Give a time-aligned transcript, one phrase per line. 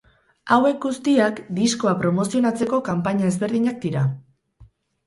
[0.55, 4.07] Hauek guztiak diskoa promozionatzeko kanpaina ezberdinak dira.